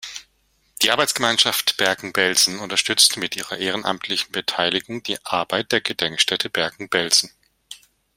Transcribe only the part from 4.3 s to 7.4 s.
Beteiligung die Arbeit der Gedenkstätte Bergen-Belsen.